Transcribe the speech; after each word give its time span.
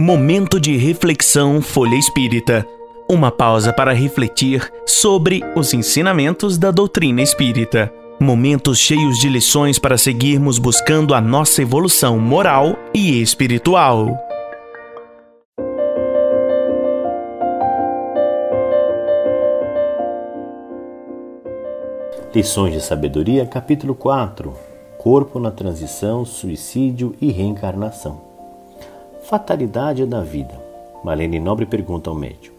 Momento 0.00 0.58
de 0.58 0.78
reflexão 0.78 1.60
Folha 1.60 1.94
Espírita. 1.94 2.66
Uma 3.06 3.30
pausa 3.30 3.70
para 3.70 3.92
refletir 3.92 4.72
sobre 4.86 5.42
os 5.54 5.74
ensinamentos 5.74 6.56
da 6.56 6.70
doutrina 6.70 7.20
espírita. 7.20 7.92
Momentos 8.18 8.78
cheios 8.78 9.18
de 9.18 9.28
lições 9.28 9.78
para 9.78 9.98
seguirmos 9.98 10.58
buscando 10.58 11.12
a 11.12 11.20
nossa 11.20 11.60
evolução 11.60 12.18
moral 12.18 12.78
e 12.94 13.20
espiritual. 13.20 14.16
Lições 22.34 22.72
de 22.72 22.80
Sabedoria, 22.80 23.44
capítulo 23.44 23.94
4 23.94 24.56
Corpo 24.96 25.38
na 25.38 25.50
transição, 25.50 26.24
suicídio 26.24 27.14
e 27.20 27.30
reencarnação. 27.30 28.29
Fatalidade 29.30 30.04
da 30.06 30.22
vida. 30.22 30.60
Malene 31.04 31.38
Nobre 31.38 31.64
pergunta 31.64 32.10
ao 32.10 32.16
médium. 32.16 32.52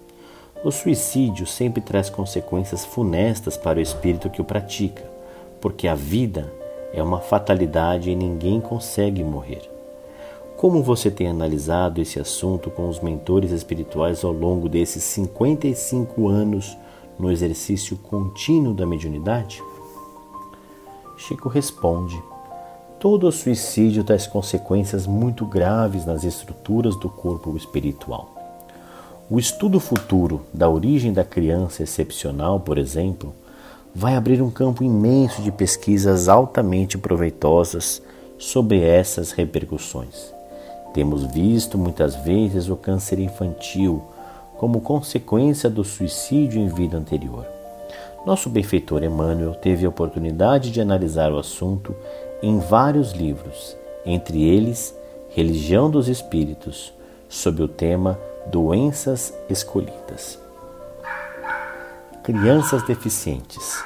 O 0.63 0.71
suicídio 0.71 1.45
sempre 1.45 1.81
traz 1.81 2.09
consequências 2.09 2.85
funestas 2.85 3.57
para 3.57 3.77
o 3.77 3.81
espírito 3.81 4.29
que 4.29 4.39
o 4.39 4.45
pratica, 4.45 5.03
porque 5.59 5.85
a 5.85 5.95
vida 5.95 6.49
é 6.93 7.03
uma 7.03 7.19
fatalidade 7.19 8.09
e 8.09 8.15
ninguém 8.15 8.61
consegue 8.61 9.21
morrer. 9.21 9.69
Como 10.55 10.81
você 10.81 11.11
tem 11.11 11.27
analisado 11.27 11.99
esse 11.99 12.21
assunto 12.21 12.71
com 12.71 12.87
os 12.87 13.01
mentores 13.01 13.51
espirituais 13.51 14.23
ao 14.23 14.31
longo 14.31 14.69
desses 14.69 15.03
55 15.03 16.29
anos 16.29 16.77
no 17.19 17.29
exercício 17.29 17.97
contínuo 17.97 18.73
da 18.73 18.85
mediunidade? 18.85 19.61
Chico 21.17 21.49
responde 21.49 22.17
Todo 23.01 23.31
suicídio 23.31 24.03
traz 24.03 24.27
consequências 24.27 25.07
muito 25.07 25.43
graves 25.43 26.05
nas 26.05 26.23
estruturas 26.23 26.95
do 26.95 27.09
corpo 27.09 27.57
espiritual. 27.57 28.29
O 29.27 29.39
estudo 29.39 29.79
futuro 29.79 30.45
da 30.53 30.69
origem 30.69 31.11
da 31.11 31.23
criança 31.23 31.81
excepcional, 31.81 32.59
por 32.59 32.77
exemplo, 32.77 33.33
vai 33.95 34.15
abrir 34.15 34.39
um 34.39 34.51
campo 34.51 34.83
imenso 34.83 35.41
de 35.41 35.51
pesquisas 35.51 36.29
altamente 36.29 36.95
proveitosas 36.95 38.03
sobre 38.37 38.83
essas 38.83 39.31
repercussões. 39.31 40.31
Temos 40.93 41.23
visto 41.23 41.79
muitas 41.79 42.15
vezes 42.17 42.69
o 42.69 42.75
câncer 42.75 43.17
infantil 43.17 44.03
como 44.59 44.79
consequência 44.79 45.71
do 45.71 45.83
suicídio 45.83 46.61
em 46.61 46.67
vida 46.67 46.97
anterior. 46.97 47.47
Nosso 48.27 48.47
benfeitor 48.47 49.03
Emmanuel 49.03 49.55
teve 49.55 49.87
a 49.87 49.89
oportunidade 49.89 50.69
de 50.69 50.79
analisar 50.79 51.31
o 51.31 51.39
assunto 51.39 51.95
em 52.41 52.57
vários 52.57 53.11
livros, 53.11 53.77
entre 54.05 54.41
eles 54.43 54.95
Religião 55.29 55.89
dos 55.89 56.07
Espíritos, 56.07 56.91
sob 57.29 57.61
o 57.61 57.67
tema 57.67 58.19
Doenças 58.47 59.33
Escolhidas. 59.49 60.39
Crianças 62.23 62.83
deficientes. 62.83 63.83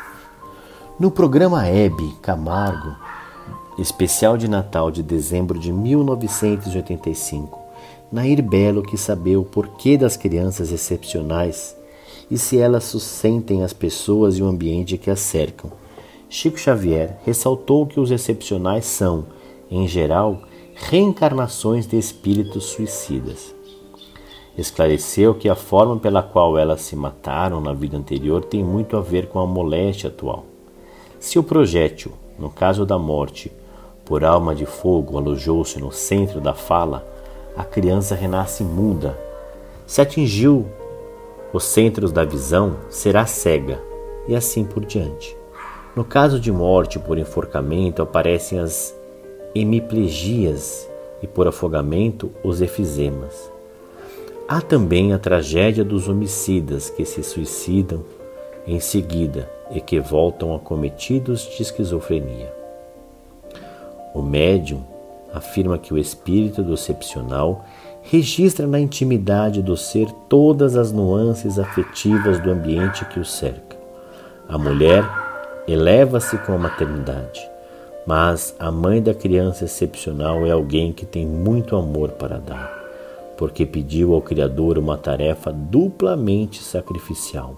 No 0.98 1.12
programa 1.12 1.68
Hebe 1.68 2.16
Camargo, 2.22 2.96
especial 3.78 4.38
de 4.38 4.48
Natal 4.48 4.90
de 4.90 5.04
dezembro 5.04 5.60
de 5.60 5.74
1985, 5.74 7.60
Nair 8.10 8.42
Belo 8.42 8.82
quis 8.82 9.02
saber 9.02 9.36
o 9.36 9.44
porquê 9.44 9.98
das 9.98 10.16
crianças 10.16 10.72
excepcionais 10.72 11.76
e 12.32 12.38
se 12.38 12.58
elas 12.58 12.86
sustentem 12.86 13.64
as 13.64 13.74
pessoas 13.74 14.38
e 14.38 14.42
o 14.42 14.48
ambiente 14.48 14.98
que 14.98 15.12
as 15.12 15.20
cercam 15.20 15.70
Chico 16.38 16.60
Xavier 16.60 17.18
ressaltou 17.24 17.88
que 17.88 17.98
os 17.98 18.12
excepcionais 18.12 18.84
são, 18.84 19.24
em 19.72 19.88
geral, 19.88 20.42
reencarnações 20.76 21.88
de 21.88 21.98
espíritos 21.98 22.66
suicidas. 22.66 23.56
Esclareceu 24.58 25.34
que 25.34 25.48
a 25.48 25.56
forma 25.56 25.96
pela 25.96 26.22
qual 26.22 26.58
elas 26.58 26.82
se 26.82 26.94
mataram 26.94 27.62
na 27.62 27.72
vida 27.72 27.96
anterior 27.96 28.44
tem 28.44 28.62
muito 28.62 28.98
a 28.98 29.02
ver 29.02 29.28
com 29.28 29.40
a 29.40 29.48
moléstia 29.48 30.10
atual. 30.10 30.44
Se 31.22 31.40
o 31.40 31.44
projétil, 31.44 32.12
no 32.38 32.50
caso 32.50 32.86
da 32.86 33.00
morte, 33.00 33.50
por 34.04 34.26
alma 34.26 34.54
de 34.54 34.66
fogo 34.66 35.18
alojou-se 35.18 35.80
no 35.80 35.90
centro 35.90 36.42
da 36.42 36.54
fala, 36.54 37.08
a 37.56 37.64
criança 37.64 38.14
renasce 38.14 38.62
muda. 38.62 39.18
Se 39.88 40.02
atingiu 40.02 40.66
os 41.54 41.64
centros 41.64 42.12
da 42.12 42.26
visão, 42.26 42.76
será 42.90 43.26
cega, 43.26 43.82
e 44.28 44.36
assim 44.36 44.66
por 44.66 44.84
diante. 44.84 45.45
No 45.96 46.04
caso 46.04 46.42
de 46.42 46.52
morte 46.52 47.00
por 47.00 47.18
enforcamento, 47.18 48.02
aparecem 48.02 48.60
as 48.60 48.94
hemiplegias 49.56 50.90
e 51.22 51.28
por 51.28 51.48
afogamento, 51.48 52.30
os 52.44 52.62
efizemas. 52.62 53.50
Há 54.46 54.60
também 54.60 55.14
a 55.14 55.18
tragédia 55.18 55.86
dos 55.86 56.10
homicidas 56.10 56.90
que 56.90 57.06
se 57.06 57.24
suicidam 57.24 58.04
em 58.68 58.80
seguida 58.82 59.50
e 59.72 59.80
que 59.80 60.00
voltam 60.00 60.54
acometidos 60.54 61.50
de 61.56 61.64
esquizofrenia. 61.64 62.54
O 64.14 64.22
médium 64.22 64.84
afirma 65.34 65.78
que 65.78 65.94
o 65.94 65.98
espírito 65.98 66.62
do 66.62 66.74
excepcional 66.74 67.66
registra 68.02 68.68
na 68.68 68.80
intimidade 68.80 69.62
do 69.62 69.78
ser 69.78 70.12
todas 70.28 70.76
as 70.76 70.92
nuances 70.92 71.58
afetivas 71.58 72.38
do 72.40 72.52
ambiente 72.52 73.06
que 73.06 73.20
o 73.20 73.26
cerca. 73.26 73.78
A 74.48 74.58
mulher 74.58 75.25
eleva-se 75.68 76.38
com 76.40 76.54
a 76.54 76.58
maternidade, 76.58 77.48
mas 78.06 78.56
a 78.60 78.70
mãe 78.72 79.02
da 79.02 79.14
criança 79.14 79.64
excepcional 79.66 80.46
é 80.46 80.52
alguém 80.52 80.94
que 80.94 81.06
tem 81.06 81.26
muito 81.26 81.76
amor 81.76 82.12
para 82.12 82.38
dar, 82.38 82.72
porque 83.36 83.66
pediu 83.66 84.14
ao 84.14 84.22
Criador 84.22 84.78
uma 84.78 84.98
tarefa 84.98 85.52
duplamente 85.52 86.62
sacrificial. 86.62 87.56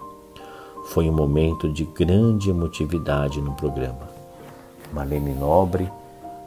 Foi 0.86 1.08
um 1.08 1.12
momento 1.12 1.70
de 1.70 1.84
grande 1.84 2.48
emotividade 2.48 3.42
no 3.42 3.52
programa. 3.52 4.08
Marlene 4.90 5.34
Nobre, 5.34 5.92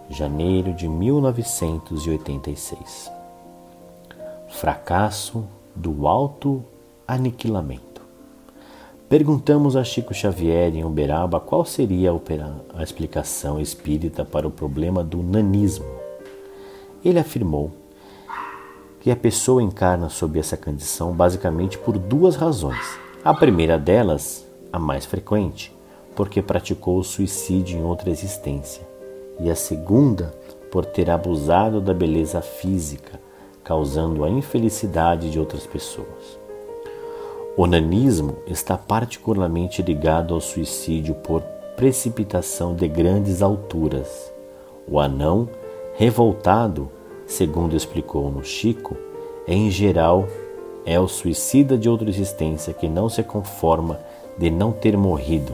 janeiro 0.09 0.73
de 0.73 0.87
1986. 0.87 3.11
Fracasso 4.49 5.45
do 5.75 6.07
alto 6.07 6.63
aniquilamento. 7.07 7.90
Perguntamos 9.11 9.75
a 9.75 9.83
Chico 9.83 10.13
Xavier 10.13 10.73
em 10.73 10.85
Uberaba 10.85 11.37
qual 11.37 11.65
seria 11.65 12.11
a 12.73 12.81
explicação 12.81 13.59
espírita 13.59 14.23
para 14.23 14.47
o 14.47 14.51
problema 14.51 15.03
do 15.03 15.21
nanismo. 15.21 15.85
Ele 17.03 17.19
afirmou 17.19 17.71
que 19.01 19.11
a 19.11 19.15
pessoa 19.17 19.61
encarna 19.61 20.07
sob 20.07 20.39
essa 20.39 20.55
condição 20.55 21.11
basicamente 21.11 21.77
por 21.77 21.97
duas 21.97 22.37
razões. 22.37 22.97
A 23.21 23.33
primeira 23.33 23.77
delas, 23.77 24.47
a 24.71 24.79
mais 24.79 25.05
frequente, 25.05 25.75
porque 26.15 26.41
praticou 26.41 26.97
o 26.97 27.03
suicídio 27.03 27.77
em 27.77 27.83
outra 27.83 28.09
existência, 28.09 28.87
e 29.41 29.51
a 29.51 29.55
segunda, 29.55 30.33
por 30.71 30.85
ter 30.85 31.09
abusado 31.09 31.81
da 31.81 31.93
beleza 31.93 32.41
física, 32.41 33.19
causando 33.61 34.23
a 34.23 34.29
infelicidade 34.29 35.29
de 35.29 35.37
outras 35.37 35.67
pessoas. 35.67 36.39
O 37.57 37.67
nanismo 37.67 38.37
está 38.47 38.77
particularmente 38.77 39.81
ligado 39.81 40.33
ao 40.33 40.39
suicídio 40.39 41.15
por 41.15 41.41
precipitação 41.75 42.73
de 42.73 42.87
grandes 42.87 43.41
alturas. 43.41 44.31
O 44.87 45.01
anão, 45.01 45.49
revoltado, 45.95 46.89
segundo 47.27 47.75
explicou 47.75 48.31
no 48.31 48.41
Chico, 48.41 48.95
em 49.45 49.69
geral 49.69 50.27
é 50.85 50.97
o 50.97 51.09
suicida 51.09 51.77
de 51.77 51.89
outra 51.89 52.07
existência 52.07 52.73
que 52.73 52.87
não 52.87 53.09
se 53.09 53.21
conforma 53.21 53.99
de 54.37 54.49
não 54.49 54.71
ter 54.71 54.95
morrido, 54.95 55.53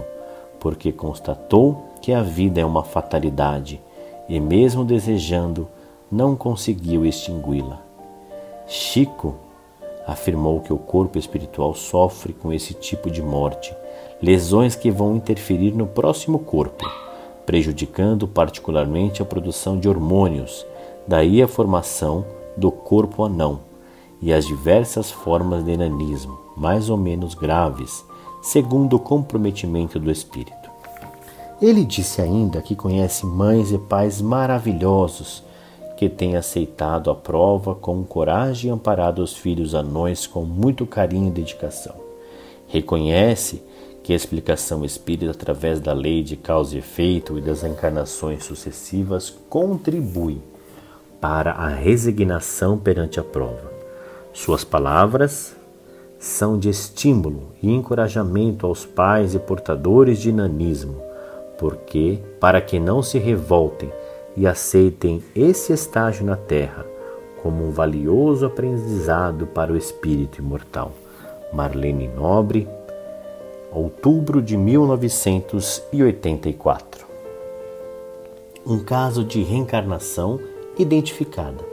porque 0.60 0.92
constatou 0.92 1.84
que 2.00 2.14
a 2.14 2.22
vida 2.22 2.62
é 2.62 2.66
uma 2.66 2.84
fatalidade 2.84 3.82
e, 4.30 4.40
mesmo 4.40 4.86
desejando, 4.86 5.68
não 6.12 6.36
conseguiu 6.36 7.08
extingui-la. 7.08 7.82
Chico 8.68 9.47
afirmou 10.08 10.62
que 10.62 10.72
o 10.72 10.78
corpo 10.78 11.20
espiritual 11.20 11.76
sofre 11.76 12.32
com 12.32 12.54
esse 12.54 12.74
tipo 12.74 13.12
de 13.12 13.22
morte, 13.22 13.76
lesões 14.22 14.74
que 14.74 14.90
vão 14.90 15.18
interferir 15.18 15.74
no 15.74 15.86
próximo 15.86 16.40
corpo, 16.40 16.90
prejudicando 17.46 18.26
particularmente 18.26 19.22
a 19.22 19.26
produção 19.26 19.78
de 19.78 19.90
hormônios, 19.90 20.66
daí 21.06 21.42
a 21.44 21.48
formação 21.48 22.26
do 22.56 22.72
corpo 22.72 23.24
anão 23.24 23.60
e 24.22 24.34
as 24.34 24.46
diversas 24.46 25.12
formas 25.12 25.64
de 25.66 25.72
enanismo, 25.72 26.40
mais 26.56 26.90
ou 26.90 26.98
menos 26.98 27.36
graves, 27.36 28.04
segundo 28.42 28.96
o 28.96 29.00
comprometimento 29.00 30.00
do 30.00 30.10
espírito. 30.10 30.56
Ele 31.62 31.84
disse 31.84 32.22
ainda 32.22 32.62
que 32.62 32.76
conhece 32.76 33.26
mães 33.26 33.72
e 33.72 33.78
pais 33.78 34.22
maravilhosos 34.22 35.44
que 35.98 36.08
tem 36.08 36.38
aceitado 36.38 37.10
a 37.10 37.16
prova 37.16 37.76
com 37.76 38.04
coragem 38.04 38.70
e 38.70 38.74
amparado 38.74 39.22
os 39.22 39.36
filhos 39.36 39.74
anões 39.74 40.28
com 40.28 40.44
muito 40.44 40.86
carinho 40.86 41.28
e 41.28 41.32
dedicação. 41.32 41.96
Reconhece 42.68 43.64
que 44.04 44.14
a 44.14 44.16
explicação 44.16 44.86
espírita 44.86 45.32
através 45.32 45.82
da 45.82 45.92
lei 45.92 46.24
de 46.24 46.38
causa 46.38 46.76
e 46.76 46.80
efeito 46.80 47.38
e 47.38 47.42
das 47.42 47.64
encarnações 47.64 48.46
sucessivas 48.46 49.30
contribui 49.50 50.40
para 51.20 51.52
a 51.52 51.68
resignação 51.68 52.78
perante 52.78 53.20
a 53.20 53.24
prova, 53.24 53.76
Suas 54.32 54.64
palavras 54.64 55.56
são 56.20 56.60
de 56.60 56.70
estímulo 56.70 57.54
e 57.62 57.74
encorajamento 57.74 58.68
aos 58.68 58.86
pais 58.86 59.34
e 59.34 59.40
portadores 59.40 60.20
de 60.20 60.32
nanismo, 60.32 61.02
porque, 61.58 62.20
para 62.40 62.62
que 62.62 62.80
não 62.80 63.02
se 63.02 63.18
revoltem 63.18 63.92
e 64.38 64.48
aceitem 64.48 65.22
esse 65.36 65.74
estágio 65.74 66.24
na 66.24 66.38
Terra 66.38 66.86
como 67.42 67.66
um 67.66 67.72
valioso 67.72 68.46
aprendizado 68.46 69.48
para 69.48 69.74
o 69.74 69.78
espírito 69.78 70.40
imortal. 70.40 70.92
Marlene 71.52 72.08
Nobre, 72.08 72.70
outubro 73.72 74.40
de 74.42 74.56
1984. 74.56 77.06
Um 78.66 78.80
caso 78.80 79.22
de 79.24 79.42
reencarnação 79.42 80.40
identificada. 80.78 81.66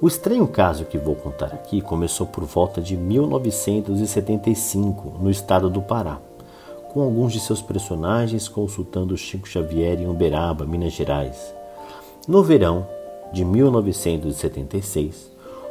O 0.00 0.06
estranho 0.06 0.46
caso 0.46 0.84
que 0.84 0.96
vou 0.98 1.16
contar 1.16 1.54
aqui 1.54 1.80
começou 1.80 2.26
por 2.26 2.44
volta 2.44 2.80
de 2.80 2.96
1975, 2.96 5.18
no 5.20 5.28
estado 5.30 5.68
do 5.70 5.82
Pará, 5.82 6.20
com 6.92 7.00
alguns 7.00 7.32
de 7.32 7.40
seus 7.40 7.60
personagens 7.60 8.48
consultando 8.48 9.16
Chico 9.16 9.48
Xavier 9.48 10.00
em 10.00 10.08
Uberaba, 10.08 10.64
Minas 10.64 10.92
Gerais. 10.92 11.54
No 12.26 12.42
verão 12.42 12.86
de 13.32 13.44
1976, 13.44 15.30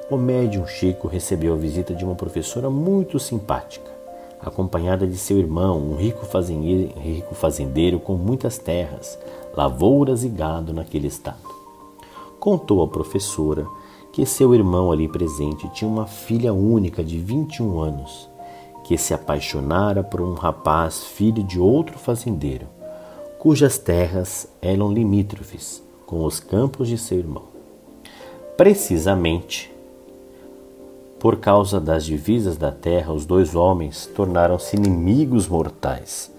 o 0.09 0.17
médium 0.17 0.65
Chico 0.65 1.07
recebeu 1.07 1.53
a 1.53 1.57
visita 1.57 1.93
de 1.93 2.05
uma 2.05 2.15
professora 2.15 2.69
muito 2.69 3.19
simpática, 3.19 3.91
acompanhada 4.39 5.05
de 5.05 5.17
seu 5.17 5.37
irmão, 5.37 5.79
um 5.79 5.95
rico 5.95 6.25
fazendeiro, 6.25 6.99
rico 6.99 7.35
fazendeiro 7.35 7.99
com 7.99 8.13
muitas 8.13 8.57
terras, 8.57 9.19
lavouras 9.55 10.23
e 10.23 10.29
gado 10.29 10.73
naquele 10.73 11.07
estado. 11.07 11.47
Contou 12.39 12.81
à 12.83 12.87
professora 12.87 13.65
que 14.11 14.25
seu 14.25 14.55
irmão 14.55 14.91
ali 14.91 15.07
presente 15.07 15.69
tinha 15.73 15.89
uma 15.89 16.05
filha 16.05 16.53
única 16.53 17.03
de 17.03 17.19
21 17.19 17.79
anos, 17.79 18.29
que 18.87 18.97
se 18.97 19.13
apaixonara 19.13 20.01
por 20.01 20.21
um 20.21 20.33
rapaz 20.33 21.03
filho 21.03 21.43
de 21.43 21.59
outro 21.59 21.99
fazendeiro, 21.99 22.67
cujas 23.37 23.77
terras 23.77 24.47
eram 24.61 24.93
limítrofes 24.93 25.83
com 26.05 26.23
os 26.23 26.39
campos 26.39 26.87
de 26.87 26.97
seu 26.97 27.17
irmão. 27.17 27.43
Precisamente 28.55 29.69
por 31.19 31.37
causa 31.37 31.81
das 31.81 32.05
divisas 32.05 32.57
da 32.57 32.71
terra, 32.71 33.11
os 33.11 33.25
dois 33.25 33.55
homens 33.55 34.05
tornaram-se 34.15 34.77
inimigos 34.77 35.47
mortais, 35.47 36.31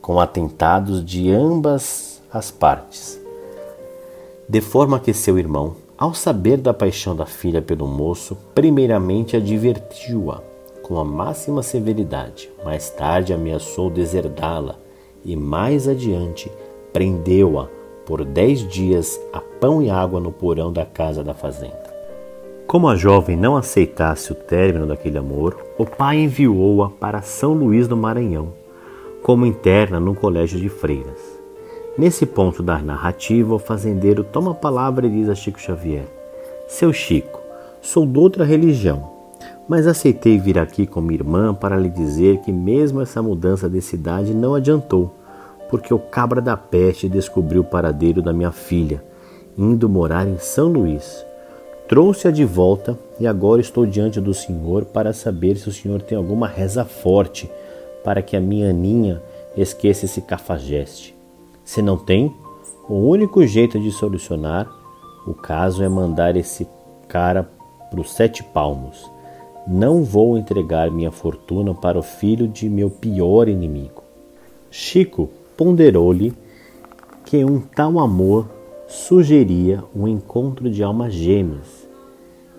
com 0.00 0.20
atentados 0.20 1.04
de 1.04 1.30
ambas 1.30 2.22
as 2.32 2.50
partes, 2.50 3.20
de 4.48 4.60
forma 4.60 5.00
que 5.00 5.12
seu 5.12 5.38
irmão, 5.38 5.76
ao 5.98 6.14
saber 6.14 6.56
da 6.58 6.72
paixão 6.72 7.14
da 7.14 7.26
filha 7.26 7.60
pelo 7.60 7.86
moço, 7.86 8.36
primeiramente 8.54 9.36
advertiu-a 9.36 10.40
com 10.90 10.98
a 10.98 11.04
máxima 11.04 11.62
severidade, 11.62 12.50
mais 12.64 12.90
tarde 12.90 13.32
ameaçou 13.32 13.88
deserdá-la 13.88 14.74
e 15.24 15.36
mais 15.36 15.86
adiante 15.86 16.50
prendeu-a 16.92 17.68
por 18.04 18.24
dez 18.24 18.66
dias 18.66 19.20
a 19.32 19.38
pão 19.38 19.80
e 19.80 19.88
água 19.88 20.18
no 20.18 20.32
porão 20.32 20.72
da 20.72 20.84
casa 20.84 21.22
da 21.22 21.32
fazenda. 21.32 21.94
Como 22.66 22.88
a 22.88 22.96
jovem 22.96 23.36
não 23.36 23.56
aceitasse 23.56 24.32
o 24.32 24.34
término 24.34 24.84
daquele 24.84 25.16
amor, 25.16 25.64
o 25.78 25.86
pai 25.86 26.22
enviou-a 26.22 26.90
para 26.90 27.22
São 27.22 27.52
Luís 27.52 27.86
do 27.86 27.96
Maranhão, 27.96 28.52
como 29.22 29.46
interna 29.46 30.00
no 30.00 30.12
colégio 30.12 30.58
de 30.58 30.68
freiras. 30.68 31.20
Nesse 31.96 32.26
ponto 32.26 32.64
da 32.64 32.80
narrativa, 32.80 33.54
o 33.54 33.60
fazendeiro 33.60 34.24
toma 34.24 34.50
a 34.50 34.54
palavra 34.54 35.06
e 35.06 35.10
diz 35.10 35.28
a 35.28 35.36
Chico 35.36 35.60
Xavier: 35.60 36.06
Seu 36.66 36.92
Chico, 36.92 37.38
sou 37.80 38.04
de 38.04 38.18
outra 38.18 38.44
religião, 38.44 39.19
mas 39.70 39.86
aceitei 39.86 40.36
vir 40.36 40.58
aqui 40.58 40.84
com 40.84 41.00
minha 41.00 41.20
irmã 41.20 41.54
para 41.54 41.76
lhe 41.76 41.88
dizer 41.88 42.38
que, 42.38 42.50
mesmo 42.50 43.00
essa 43.00 43.22
mudança 43.22 43.70
de 43.70 43.80
cidade, 43.80 44.34
não 44.34 44.56
adiantou, 44.56 45.14
porque 45.68 45.94
o 45.94 45.98
cabra 46.00 46.40
da 46.40 46.56
peste 46.56 47.08
descobriu 47.08 47.60
o 47.60 47.64
paradeiro 47.64 48.20
da 48.20 48.32
minha 48.32 48.50
filha, 48.50 49.00
indo 49.56 49.88
morar 49.88 50.26
em 50.26 50.38
São 50.38 50.66
Luís. 50.66 51.24
Trouxe-a 51.86 52.32
de 52.32 52.44
volta 52.44 52.98
e 53.20 53.28
agora 53.28 53.60
estou 53.60 53.86
diante 53.86 54.20
do 54.20 54.34
senhor 54.34 54.86
para 54.86 55.12
saber 55.12 55.56
se 55.56 55.68
o 55.68 55.72
senhor 55.72 56.02
tem 56.02 56.18
alguma 56.18 56.48
reza 56.48 56.84
forte 56.84 57.48
para 58.02 58.22
que 58.22 58.36
a 58.36 58.40
minha 58.40 58.70
Aninha 58.70 59.22
esqueça 59.56 60.04
esse 60.04 60.20
cafajeste. 60.20 61.14
Se 61.64 61.80
não 61.80 61.96
tem, 61.96 62.34
o 62.88 62.94
único 62.94 63.46
jeito 63.46 63.78
de 63.78 63.92
solucionar 63.92 64.68
o 65.28 65.32
caso 65.32 65.84
é 65.84 65.88
mandar 65.88 66.34
esse 66.34 66.66
cara 67.06 67.48
para 67.88 68.00
os 68.00 68.10
sete 68.12 68.42
palmos. 68.42 69.19
Não 69.70 70.02
vou 70.02 70.36
entregar 70.36 70.90
minha 70.90 71.12
fortuna 71.12 71.72
para 71.72 71.96
o 71.96 72.02
filho 72.02 72.48
de 72.48 72.68
meu 72.68 72.90
pior 72.90 73.48
inimigo. 73.48 74.02
Chico 74.70 75.30
ponderou-lhe 75.56 76.34
que 77.24 77.44
um 77.44 77.60
tal 77.60 78.00
amor 78.00 78.50
sugeria 78.88 79.84
um 79.94 80.08
encontro 80.08 80.68
de 80.68 80.82
almas 80.82 81.14
gêmeas, 81.14 81.88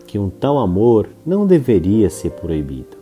que 0.07 0.17
um 0.17 0.29
tal 0.29 0.57
amor 0.57 1.09
não 1.25 1.45
deveria 1.45 2.09
ser 2.09 2.31
proibido 2.31 3.01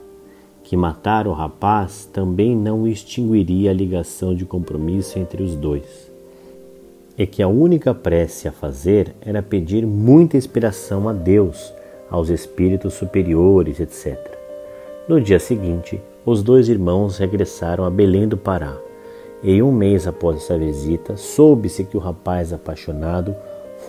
que 0.69 0.77
matar 0.77 1.27
o 1.27 1.33
rapaz 1.33 2.07
também 2.13 2.56
não 2.56 2.88
extinguiria 2.88 3.71
a 3.71 3.73
ligação 3.73 4.35
de 4.35 4.45
compromisso 4.45 5.17
entre 5.17 5.41
os 5.41 5.56
dois. 5.56 6.11
E 7.17 7.25
que 7.25 7.41
a 7.41 7.47
única 7.47 7.91
prece 7.91 8.47
a 8.47 8.51
fazer 8.51 9.15
era 9.19 9.41
pedir 9.41 9.83
muita 9.83 10.38
inspiração 10.38 11.09
a 11.09 11.11
Deus, 11.11 11.73
aos 12.09 12.29
espíritos 12.29 12.94
superiores, 12.94 13.79
etc. 13.79 14.17
No 15.07 15.19
dia 15.19 15.39
seguinte, 15.39 16.01
os 16.25 16.44
dois 16.44 16.69
irmãos 16.69 17.17
regressaram 17.17 17.85
a 17.85 17.89
Belém 17.89 18.27
do 18.27 18.38
Pará. 18.38 18.75
E 19.41 19.61
um 19.61 19.71
mês 19.71 20.06
após 20.06 20.38
essa 20.38 20.57
visita, 20.57 21.15
soube-se 21.15 21.83
que 21.83 21.95
o 21.95 22.00
rapaz 22.00 22.51
apaixonado 22.51 23.35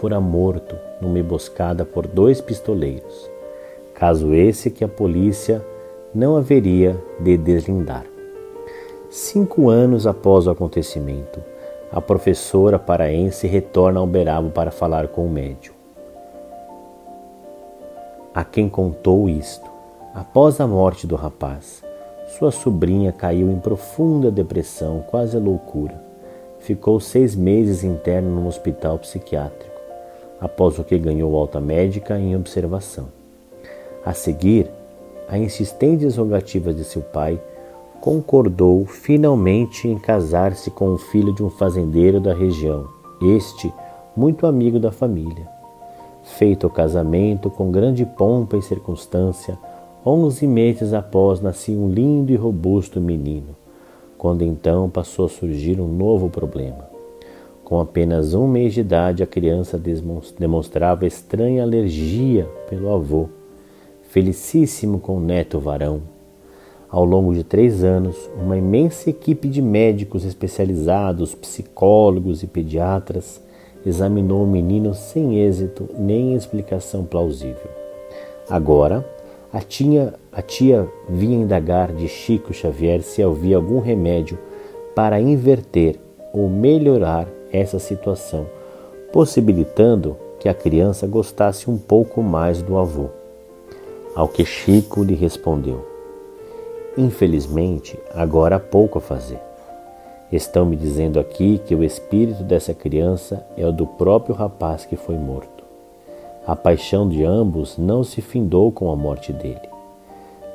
fora 0.01 0.21
morto 0.21 0.77
numa 1.01 1.19
emboscada 1.19 1.85
por 1.85 2.07
dois 2.07 2.41
pistoleiros. 2.41 3.31
Caso 3.95 4.33
esse 4.33 4.71
que 4.71 4.85
a 4.85 4.89
polícia 4.89 5.65
não 6.15 6.37
haveria 6.37 6.97
de 7.19 7.37
deslindar. 7.37 8.05
Cinco 9.11 9.69
anos 9.69 10.07
após 10.07 10.47
o 10.47 10.51
acontecimento, 10.51 11.43
a 11.93 12.01
professora 12.01 12.79
paraense 12.79 13.49
retorna 13.49 13.99
ao 13.99 14.07
Uberaba 14.07 14.49
para 14.51 14.71
falar 14.71 15.09
com 15.09 15.27
o 15.27 15.31
médium. 15.31 15.80
A 18.33 18.45
quem 18.45 18.69
contou 18.69 19.29
isto, 19.29 19.69
após 20.15 20.61
a 20.61 20.67
morte 20.67 21.05
do 21.05 21.17
rapaz, 21.17 21.83
sua 22.39 22.53
sobrinha 22.53 23.11
caiu 23.11 23.51
em 23.51 23.59
profunda 23.59 24.31
depressão, 24.31 25.05
quase 25.11 25.37
a 25.37 25.41
loucura. 25.41 26.01
Ficou 26.61 27.01
seis 27.01 27.35
meses 27.35 27.83
interno 27.83 28.31
num 28.31 28.47
hospital 28.47 29.01
psiquiátrico, 29.01 29.75
após 30.41 30.79
o 30.79 30.85
que 30.85 30.97
ganhou 30.97 31.37
alta 31.37 31.61
médica 31.61 32.21
em 32.21 32.37
observação. 32.37 33.09
A 34.07 34.13
seguir, 34.13 34.71
a 35.29 35.37
insistentes 35.37 36.17
rogativas 36.17 36.77
de 36.77 36.85
seu 36.85 37.03
pai, 37.03 37.41
concordou 38.01 38.87
finalmente 38.87 39.89
em 39.89 39.99
casar-se 39.99 40.71
com 40.71 40.95
o 40.95 40.99
filho 40.99 41.35
de 41.35 41.43
um 41.43 41.51
fazendeiro 41.51 42.21
da 42.21 42.33
região, 42.33 42.87
este 43.21 43.75
muito 44.17 44.47
amigo 44.47 44.79
da 44.79 44.93
família. 44.93 45.60
Feito 46.23 46.67
o 46.67 46.71
casamento 46.71 47.51
com 47.51 47.71
grande 47.71 48.05
pompa 48.05 48.57
e 48.57 48.63
circunstância, 48.63 49.59
onze 50.05 50.47
meses 50.47 50.93
após 50.93 51.41
nascia 51.41 51.77
um 51.77 51.89
lindo 51.91 52.33
e 52.33 52.37
robusto 52.37 53.01
menino, 53.01 53.57
quando 54.17 54.43
então 54.43 54.89
passou 54.89 55.27
a 55.27 55.29
surgir 55.29 55.81
um 55.81 55.89
novo 55.89 56.29
problema. 56.31 56.89
Com 57.65 57.81
apenas 57.81 58.35
um 58.35 58.47
mês 58.47 58.75
de 58.75 58.81
idade, 58.81 59.23
a 59.23 59.27
criança 59.27 59.81
demonstrava 60.39 61.07
estranha 61.07 61.63
alergia 61.63 62.49
pelo 62.69 62.93
avô 62.93 63.29
felicíssimo 64.11 64.99
com 64.99 65.19
o 65.19 65.21
neto 65.21 65.61
varão. 65.61 66.03
Ao 66.89 67.05
longo 67.05 67.33
de 67.33 67.45
três 67.45 67.85
anos, 67.85 68.29
uma 68.37 68.57
imensa 68.57 69.09
equipe 69.09 69.47
de 69.47 69.63
médicos 69.63 70.25
especializados, 70.25 71.33
psicólogos 71.33 72.43
e 72.43 72.49
pediatras 72.49 73.41
examinou 73.85 74.45
o 74.45 74.47
menino 74.47 74.95
sem 74.95 75.39
êxito 75.41 75.89
nem 75.99 76.35
explicação 76.35 77.05
plausível. 77.05 77.71
Agora, 78.49 79.05
a 79.53 79.61
tia, 79.61 80.15
a 80.33 80.43
tia 80.43 80.89
vinha 81.09 81.39
indagar 81.39 81.93
de 81.93 82.07
Chico 82.09 82.53
Xavier 82.53 83.03
se 83.03 83.23
havia 83.23 83.57
algum 83.57 83.81
remédio 83.81 84.39
para 84.95 85.21
inverter 85.21 85.99
ou 86.33 86.49
melhorar 86.49 87.27
essa 87.53 87.79
situação, 87.79 88.47
possibilitando 89.13 90.17
que 90.39 90.49
a 90.49 90.55
criança 90.55 91.07
gostasse 91.07 91.69
um 91.69 91.77
pouco 91.77 92.23
mais 92.23 92.63
do 92.63 92.79
avô. 92.79 93.09
Ao 94.15 94.29
que 94.29 94.45
Chico 94.45 95.03
lhe 95.03 95.15
respondeu: 95.15 95.85
Infelizmente, 96.97 97.99
agora 98.15 98.57
há 98.57 98.61
pouco 98.61 98.99
a 98.99 99.01
fazer. 99.01 99.50
Estão 100.33 100.65
me 100.65 100.77
dizendo 100.77 101.19
aqui 101.19 101.61
que 101.67 101.75
o 101.75 101.83
espírito 101.83 102.45
dessa 102.45 102.73
criança 102.73 103.45
é 103.57 103.67
o 103.67 103.73
do 103.73 103.85
próprio 103.85 104.33
rapaz 104.33 104.85
que 104.85 104.95
foi 104.95 105.17
morto. 105.17 105.65
A 106.47 106.55
paixão 106.55 107.09
de 107.09 107.25
ambos 107.25 107.77
não 107.77 108.05
se 108.05 108.23
findou 108.23 108.71
com 108.71 108.93
a 108.93 108.97
morte 108.97 109.33
dele. 109.33 109.69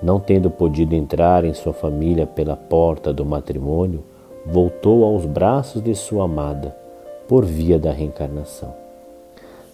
Não 0.02 0.18
tendo 0.18 0.50
podido 0.50 0.94
entrar 0.94 1.44
em 1.44 1.54
sua 1.54 1.74
família 1.74 2.26
pela 2.26 2.56
porta 2.56 3.12
do 3.12 3.26
matrimônio, 3.26 4.02
voltou 4.46 5.04
aos 5.04 5.26
braços 5.26 5.82
de 5.82 5.94
sua 5.94 6.24
amada 6.24 6.76
por 7.28 7.44
via 7.44 7.78
da 7.78 7.92
reencarnação. 7.92 8.74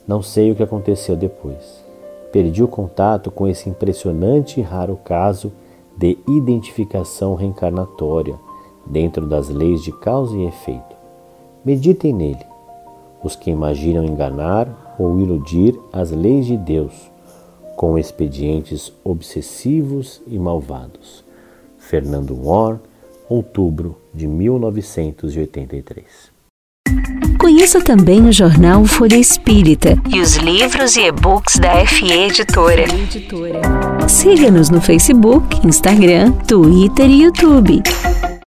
Não 0.08 0.24
sei 0.24 0.51
o 0.51 0.55
que 0.55 0.63
aconteceu 0.63 1.15
depois. 1.15 1.84
Perdi 2.31 2.63
o 2.63 2.67
contato 2.67 3.29
com 3.29 3.48
esse 3.48 3.70
impressionante 3.70 4.60
e 4.60 4.63
raro 4.63 4.98
caso 5.03 5.51
de 5.96 6.17
identificação 6.27 7.36
reencarnatória 7.36 8.36
dentro 8.85 9.25
das 9.25 9.50
leis 9.50 9.83
de 9.83 9.91
causa 9.91 10.35
e 10.38 10.45
efeito. 10.45 10.95
Meditem 11.63 12.13
nele. 12.13 12.45
Os 13.23 13.35
que 13.35 13.51
imaginam 13.51 14.03
enganar 14.03 14.95
ou 14.97 15.19
iludir 15.19 15.79
as 15.93 16.11
leis 16.11 16.45
de 16.45 16.57
Deus 16.57 17.11
com 17.75 17.97
expedientes 17.97 18.91
obsessivos 19.03 20.21
e 20.27 20.38
malvados. 20.38 21.23
Fernando 21.77 22.35
Moore, 22.35 22.79
outubro 23.27 23.95
de 24.13 24.27
1983. 24.27 26.31
Conheça 27.39 27.81
também 27.81 28.27
o 28.27 28.31
jornal 28.31 28.85
Folha 28.85 29.17
Espírita 29.17 29.95
e 30.07 30.19
os 30.19 30.35
livros 30.35 30.95
e 30.95 31.07
e-books 31.07 31.57
da 31.57 31.83
FE 31.88 32.11
Editora. 32.11 32.85
Siga-nos 34.07 34.69
no 34.69 34.79
Facebook, 34.79 35.65
Instagram, 35.65 36.33
Twitter 36.47 37.09
e 37.09 37.23
YouTube. 37.23 37.81